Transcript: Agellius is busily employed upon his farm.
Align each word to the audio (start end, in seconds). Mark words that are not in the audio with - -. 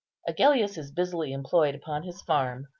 Agellius 0.27 0.79
is 0.79 0.89
busily 0.91 1.31
employed 1.31 1.75
upon 1.75 2.01
his 2.01 2.23
farm. 2.23 2.65